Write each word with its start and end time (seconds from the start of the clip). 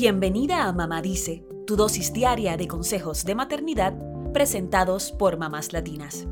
Bienvenida 0.00 0.68
a 0.68 0.72
Mamá 0.72 1.02
Dice, 1.02 1.44
tu 1.66 1.74
dosis 1.74 2.12
diaria 2.12 2.56
de 2.56 2.68
consejos 2.68 3.24
de 3.24 3.34
maternidad 3.34 3.98
presentados 4.32 5.10
por 5.10 5.38
mamás 5.38 5.72
latinas. 5.72 6.28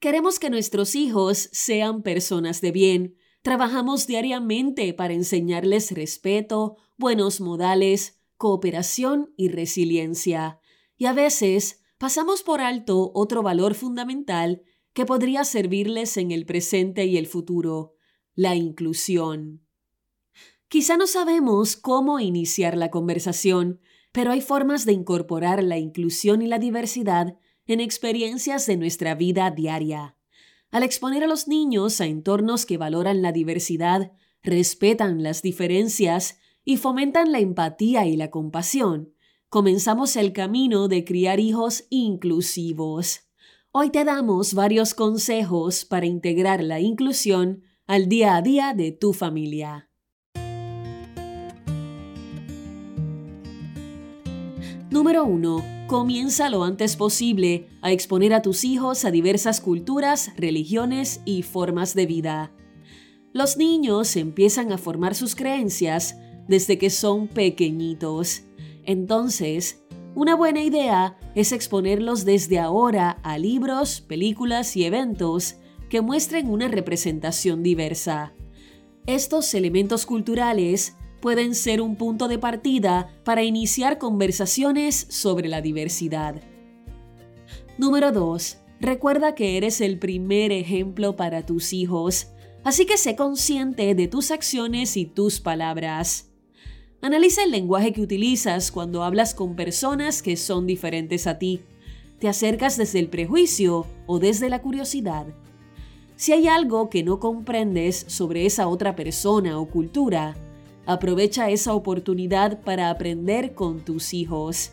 Queremos 0.00 0.40
que 0.40 0.50
nuestros 0.50 0.96
hijos 0.96 1.48
sean 1.52 2.02
personas 2.02 2.60
de 2.60 2.72
bien. 2.72 3.14
Trabajamos 3.42 4.08
diariamente 4.08 4.92
para 4.94 5.14
enseñarles 5.14 5.92
respeto, 5.92 6.76
buenos 6.96 7.40
modales, 7.40 8.20
cooperación 8.36 9.32
y 9.36 9.48
resiliencia. 9.50 10.58
Y 10.96 11.06
a 11.06 11.12
veces 11.12 11.84
pasamos 11.98 12.42
por 12.42 12.60
alto 12.60 13.12
otro 13.14 13.44
valor 13.44 13.74
fundamental 13.74 14.62
que 14.92 15.06
podría 15.06 15.44
servirles 15.44 16.16
en 16.16 16.32
el 16.32 16.46
presente 16.46 17.04
y 17.06 17.16
el 17.16 17.28
futuro, 17.28 17.94
la 18.38 18.54
inclusión. 18.54 19.66
Quizá 20.68 20.96
no 20.96 21.08
sabemos 21.08 21.74
cómo 21.74 22.20
iniciar 22.20 22.76
la 22.76 22.88
conversación, 22.88 23.80
pero 24.12 24.30
hay 24.30 24.40
formas 24.40 24.84
de 24.84 24.92
incorporar 24.92 25.60
la 25.60 25.76
inclusión 25.76 26.40
y 26.40 26.46
la 26.46 26.60
diversidad 26.60 27.36
en 27.66 27.80
experiencias 27.80 28.64
de 28.66 28.76
nuestra 28.76 29.16
vida 29.16 29.50
diaria. 29.50 30.14
Al 30.70 30.84
exponer 30.84 31.24
a 31.24 31.26
los 31.26 31.48
niños 31.48 32.00
a 32.00 32.06
entornos 32.06 32.64
que 32.64 32.78
valoran 32.78 33.22
la 33.22 33.32
diversidad, 33.32 34.12
respetan 34.44 35.24
las 35.24 35.42
diferencias 35.42 36.38
y 36.64 36.76
fomentan 36.76 37.32
la 37.32 37.40
empatía 37.40 38.06
y 38.06 38.16
la 38.16 38.30
compasión, 38.30 39.14
comenzamos 39.48 40.14
el 40.14 40.32
camino 40.32 40.86
de 40.86 41.04
criar 41.04 41.40
hijos 41.40 41.86
inclusivos. 41.90 43.22
Hoy 43.72 43.90
te 43.90 44.04
damos 44.04 44.54
varios 44.54 44.94
consejos 44.94 45.84
para 45.84 46.06
integrar 46.06 46.62
la 46.62 46.78
inclusión 46.78 47.64
al 47.88 48.06
día 48.06 48.36
a 48.36 48.42
día 48.42 48.74
de 48.74 48.92
tu 48.92 49.14
familia. 49.14 49.88
Número 54.90 55.24
1. 55.24 55.86
Comienza 55.86 56.50
lo 56.50 56.64
antes 56.64 56.96
posible 56.96 57.66
a 57.80 57.90
exponer 57.90 58.34
a 58.34 58.42
tus 58.42 58.66
hijos 58.66 59.06
a 59.06 59.10
diversas 59.10 59.62
culturas, 59.62 60.32
religiones 60.36 61.22
y 61.24 61.42
formas 61.44 61.94
de 61.94 62.04
vida. 62.04 62.52
Los 63.32 63.56
niños 63.56 64.16
empiezan 64.16 64.70
a 64.70 64.76
formar 64.76 65.14
sus 65.14 65.34
creencias 65.34 66.18
desde 66.46 66.76
que 66.76 66.90
son 66.90 67.26
pequeñitos. 67.26 68.42
Entonces, 68.84 69.82
una 70.14 70.34
buena 70.34 70.62
idea 70.62 71.16
es 71.34 71.52
exponerlos 71.52 72.26
desde 72.26 72.58
ahora 72.58 73.12
a 73.22 73.38
libros, 73.38 74.02
películas 74.02 74.76
y 74.76 74.84
eventos 74.84 75.56
que 75.88 76.00
muestren 76.00 76.50
una 76.50 76.68
representación 76.68 77.62
diversa. 77.62 78.34
Estos 79.06 79.54
elementos 79.54 80.06
culturales 80.06 80.96
pueden 81.20 81.54
ser 81.54 81.80
un 81.80 81.96
punto 81.96 82.28
de 82.28 82.38
partida 82.38 83.08
para 83.24 83.42
iniciar 83.42 83.98
conversaciones 83.98 85.06
sobre 85.08 85.48
la 85.48 85.60
diversidad. 85.60 86.40
Número 87.78 88.12
2. 88.12 88.58
Recuerda 88.80 89.34
que 89.34 89.56
eres 89.56 89.80
el 89.80 89.98
primer 89.98 90.52
ejemplo 90.52 91.16
para 91.16 91.44
tus 91.44 91.72
hijos, 91.72 92.28
así 92.64 92.86
que 92.86 92.96
sé 92.96 93.16
consciente 93.16 93.94
de 93.94 94.08
tus 94.08 94.30
acciones 94.30 94.96
y 94.96 95.06
tus 95.06 95.40
palabras. 95.40 96.30
Analiza 97.00 97.44
el 97.44 97.50
lenguaje 97.50 97.92
que 97.92 98.02
utilizas 98.02 98.70
cuando 98.70 99.04
hablas 99.04 99.34
con 99.34 99.56
personas 99.56 100.22
que 100.22 100.36
son 100.36 100.66
diferentes 100.66 101.26
a 101.26 101.38
ti. 101.38 101.60
¿Te 102.18 102.28
acercas 102.28 102.76
desde 102.76 102.98
el 102.98 103.08
prejuicio 103.08 103.86
o 104.06 104.18
desde 104.18 104.48
la 104.48 104.60
curiosidad? 104.60 105.26
Si 106.18 106.32
hay 106.32 106.48
algo 106.48 106.90
que 106.90 107.04
no 107.04 107.20
comprendes 107.20 108.04
sobre 108.08 108.44
esa 108.44 108.66
otra 108.66 108.96
persona 108.96 109.56
o 109.60 109.66
cultura, 109.66 110.34
aprovecha 110.84 111.48
esa 111.48 111.74
oportunidad 111.74 112.60
para 112.62 112.90
aprender 112.90 113.54
con 113.54 113.84
tus 113.84 114.12
hijos. 114.12 114.72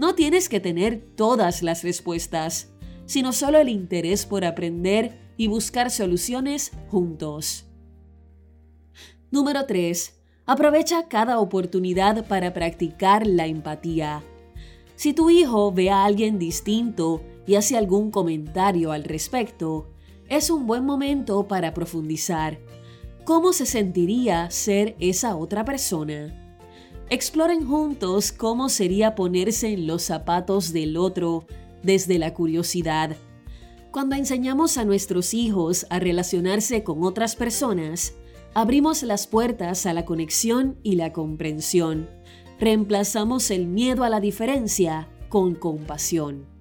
No 0.00 0.16
tienes 0.16 0.48
que 0.48 0.58
tener 0.58 1.00
todas 1.14 1.62
las 1.62 1.84
respuestas, 1.84 2.72
sino 3.06 3.32
solo 3.32 3.58
el 3.58 3.68
interés 3.68 4.26
por 4.26 4.44
aprender 4.44 5.20
y 5.36 5.46
buscar 5.46 5.88
soluciones 5.88 6.72
juntos. 6.88 7.64
Número 9.30 9.66
3. 9.66 10.18
Aprovecha 10.46 11.06
cada 11.06 11.38
oportunidad 11.38 12.26
para 12.26 12.52
practicar 12.52 13.24
la 13.24 13.46
empatía. 13.46 14.24
Si 14.96 15.12
tu 15.12 15.30
hijo 15.30 15.70
ve 15.70 15.90
a 15.90 16.04
alguien 16.04 16.40
distinto 16.40 17.22
y 17.46 17.54
hace 17.54 17.76
algún 17.76 18.10
comentario 18.10 18.90
al 18.90 19.04
respecto, 19.04 19.91
es 20.36 20.48
un 20.48 20.66
buen 20.66 20.86
momento 20.86 21.46
para 21.46 21.74
profundizar. 21.74 22.58
¿Cómo 23.24 23.52
se 23.52 23.66
sentiría 23.66 24.50
ser 24.50 24.96
esa 24.98 25.36
otra 25.36 25.62
persona? 25.66 26.56
Exploren 27.10 27.66
juntos 27.66 28.32
cómo 28.32 28.70
sería 28.70 29.14
ponerse 29.14 29.74
en 29.74 29.86
los 29.86 30.04
zapatos 30.04 30.72
del 30.72 30.96
otro 30.96 31.44
desde 31.82 32.18
la 32.18 32.32
curiosidad. 32.32 33.14
Cuando 33.90 34.16
enseñamos 34.16 34.78
a 34.78 34.86
nuestros 34.86 35.34
hijos 35.34 35.84
a 35.90 35.98
relacionarse 35.98 36.82
con 36.82 37.04
otras 37.04 37.36
personas, 37.36 38.14
abrimos 38.54 39.02
las 39.02 39.26
puertas 39.26 39.84
a 39.84 39.92
la 39.92 40.06
conexión 40.06 40.78
y 40.82 40.94
la 40.94 41.12
comprensión. 41.12 42.08
Reemplazamos 42.58 43.50
el 43.50 43.66
miedo 43.66 44.02
a 44.02 44.08
la 44.08 44.20
diferencia 44.20 45.10
con 45.28 45.54
compasión. 45.54 46.51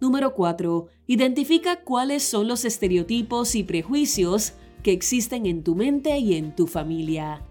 Número 0.00 0.34
4. 0.34 0.86
Identifica 1.08 1.82
cuáles 1.82 2.22
son 2.22 2.46
los 2.46 2.64
estereotipos 2.64 3.56
y 3.56 3.64
prejuicios 3.64 4.52
que 4.82 4.92
existen 4.92 5.44
en 5.46 5.64
tu 5.64 5.74
mente 5.74 6.16
y 6.18 6.34
en 6.34 6.54
tu 6.54 6.68
familia. 6.68 7.42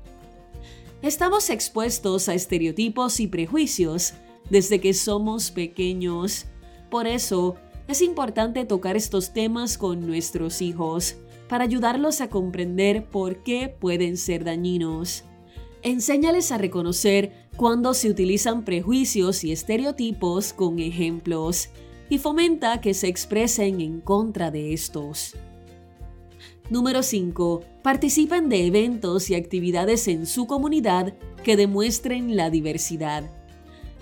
Estamos 1.02 1.50
expuestos 1.50 2.30
a 2.30 2.34
estereotipos 2.34 3.20
y 3.20 3.28
prejuicios 3.28 4.14
desde 4.50 4.80
que 4.80 4.94
somos 4.94 5.52
pequeños. 5.52 6.46
Por 6.90 7.06
eso, 7.06 7.56
es 7.90 8.02
importante 8.02 8.64
tocar 8.66 8.96
estos 8.96 9.34
temas 9.34 9.78
con 9.78 10.08
nuestros 10.08 10.62
hijos 10.62 11.18
para 11.50 11.66
ayudarlos 11.66 12.22
a 12.22 12.30
comprender 12.30 13.06
por 13.06 13.44
qué 13.44 13.68
pueden 13.68 14.16
ser 14.16 14.46
dañinos. 14.46 15.26
Enséñales 15.84 16.52
a 16.54 16.58
reconocer 16.58 17.50
cuando 17.58 17.94
se 17.94 18.10
utilizan 18.10 18.64
prejuicios 18.64 19.44
y 19.44 19.52
estereotipos 19.52 20.54
con 20.54 20.80
ejemplos 20.80 21.70
y 22.10 22.18
fomenta 22.18 22.82
que 22.82 22.94
se 22.94 23.08
expresen 23.08 23.82
en 23.82 24.02
contra 24.02 24.52
de 24.52 24.74
estos. 24.74 25.36
Número 26.70 27.02
5. 27.02 27.62
Participen 27.82 28.50
de 28.50 28.66
eventos 28.66 29.30
y 29.30 29.36
actividades 29.36 30.08
en 30.08 30.26
su 30.26 30.48
comunidad 30.48 31.14
que 31.44 31.56
demuestren 31.56 32.36
la 32.36 32.50
diversidad. 32.50 33.24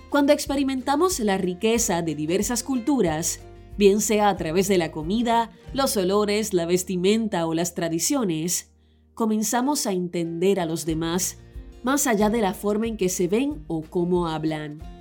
Cuando 0.10 0.34
experimentamos 0.34 1.20
la 1.20 1.38
riqueza 1.38 2.02
de 2.02 2.16
diversas 2.16 2.64
culturas, 2.64 3.42
bien 3.78 4.02
sea 4.02 4.30
a 4.30 4.38
través 4.38 4.68
de 4.68 4.78
la 4.78 4.92
comida, 4.92 5.52
los 5.74 5.96
olores, 5.98 6.54
la 6.54 6.66
vestimenta 6.66 7.46
o 7.46 7.54
las 7.54 7.76
tradiciones, 7.76 8.72
comenzamos 9.14 9.86
a 9.86 9.92
entender 9.92 10.60
a 10.60 10.66
los 10.66 10.86
demás 10.86 11.38
más 11.84 12.08
allá 12.08 12.32
de 12.32 12.42
la 12.42 12.56
forma 12.56 12.88
en 12.88 12.98
que 12.98 13.10
se 13.10 13.28
ven 13.28 13.64
o 13.68 13.84
cómo 13.84 14.28
hablan. 14.28 14.95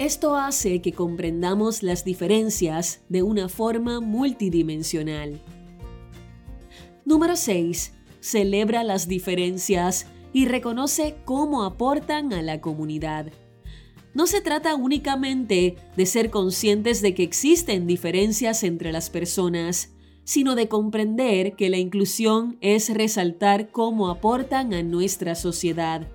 Esto 0.00 0.34
hace 0.34 0.82
que 0.82 0.92
comprendamos 0.92 1.84
las 1.84 2.04
diferencias 2.04 3.02
de 3.08 3.22
una 3.22 3.48
forma 3.48 4.00
multidimensional. 4.00 5.40
Número 7.04 7.36
6. 7.36 7.92
Celebra 8.18 8.82
las 8.82 9.06
diferencias 9.06 10.06
y 10.32 10.46
reconoce 10.46 11.14
cómo 11.24 11.62
aportan 11.62 12.32
a 12.32 12.42
la 12.42 12.60
comunidad. 12.60 13.30
No 14.14 14.26
se 14.26 14.40
trata 14.40 14.74
únicamente 14.74 15.76
de 15.96 16.06
ser 16.06 16.30
conscientes 16.30 17.00
de 17.00 17.14
que 17.14 17.22
existen 17.22 17.86
diferencias 17.86 18.64
entre 18.64 18.90
las 18.90 19.10
personas, 19.10 19.92
sino 20.24 20.56
de 20.56 20.66
comprender 20.66 21.54
que 21.54 21.70
la 21.70 21.78
inclusión 21.78 22.58
es 22.60 22.92
resaltar 22.92 23.70
cómo 23.70 24.08
aportan 24.08 24.74
a 24.74 24.82
nuestra 24.82 25.36
sociedad. 25.36 26.08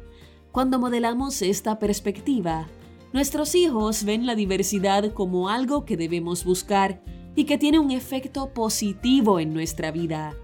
Cuando 0.52 0.80
modelamos 0.80 1.42
esta 1.42 1.80
perspectiva, 1.80 2.68
Nuestros 3.12 3.56
hijos 3.56 4.04
ven 4.04 4.28
la 4.28 4.36
diversidad 4.36 5.14
como 5.14 5.50
algo 5.50 5.84
que 5.84 5.98
debemos 5.98 6.46
buscar 6.46 7.02
y 7.36 7.46
que 7.46 7.58
tiene 7.58 7.80
un 7.80 7.90
efecto 7.90 8.54
positivo 8.54 9.40
en 9.40 9.52
nuestra 9.52 9.90
vida. 9.90 10.36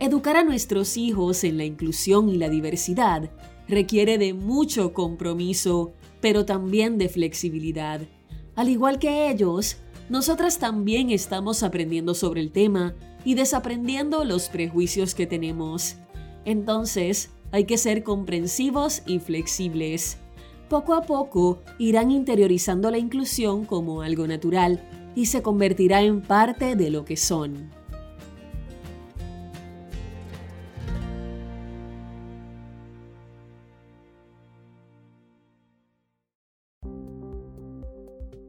Educar 0.00 0.36
a 0.36 0.42
nuestros 0.42 0.96
hijos 0.96 1.44
en 1.44 1.56
la 1.56 1.64
inclusión 1.64 2.28
y 2.28 2.36
la 2.36 2.48
diversidad 2.48 3.30
requiere 3.68 4.18
de 4.18 4.34
mucho 4.34 4.92
compromiso, 4.92 5.92
pero 6.20 6.44
también 6.44 6.98
de 6.98 7.08
flexibilidad. 7.08 8.00
Al 8.56 8.68
igual 8.68 8.98
que 8.98 9.30
ellos, 9.30 9.76
nosotras 10.08 10.58
también 10.58 11.10
estamos 11.10 11.62
aprendiendo 11.62 12.14
sobre 12.14 12.40
el 12.40 12.50
tema 12.50 12.96
y 13.24 13.34
desaprendiendo 13.34 14.24
los 14.24 14.48
prejuicios 14.48 15.14
que 15.14 15.28
tenemos. 15.28 15.94
Entonces, 16.44 17.30
hay 17.52 17.66
que 17.66 17.78
ser 17.78 18.02
comprensivos 18.02 19.02
y 19.06 19.20
flexibles 19.20 20.18
poco 20.70 20.94
a 20.94 21.02
poco 21.02 21.58
irán 21.78 22.10
interiorizando 22.10 22.90
la 22.90 22.96
inclusión 22.96 23.66
como 23.66 24.00
algo 24.00 24.26
natural 24.26 24.80
y 25.14 25.26
se 25.26 25.42
convertirá 25.42 26.00
en 26.00 26.22
parte 26.22 26.76
de 26.76 26.90
lo 26.90 27.04
que 27.04 27.18
son. 27.18 27.68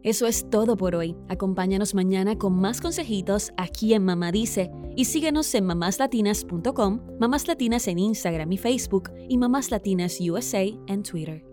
Eso 0.04 0.26
es 0.26 0.50
todo 0.50 0.78
por 0.78 0.96
hoy. 0.96 1.16
Acompáñanos 1.30 1.94
mañana 1.94 2.38
con 2.38 2.54
más 2.54 2.82
consejitos 2.82 3.52
aquí 3.58 3.94
en 3.94 4.04
Mamá 4.04 4.32
Dice 4.32 4.72
y 4.96 5.06
síguenos 5.06 5.54
en 5.54 5.66
mamáslatinas.com, 5.66 7.02
Mamás 7.20 7.48
Latinas 7.48 7.88
en 7.88 8.00
Instagram 8.00 8.52
y 8.52 8.58
Facebook 8.58 9.12
y 9.30 9.38
Mamás 9.38 9.70
Latinas 9.70 10.20
USA 10.20 10.64
en 10.88 11.04
Twitter. 11.04 11.51